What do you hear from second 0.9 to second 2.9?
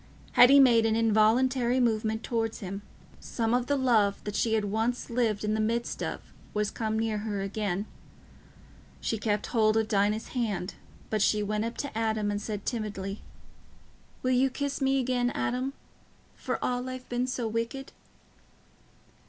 involuntary movement towards him,